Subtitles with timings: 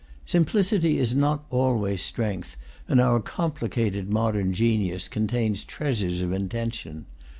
[0.25, 2.57] Simplicity is not always strength,
[2.87, 7.05] and our complicated modern genius contains treasures of intention.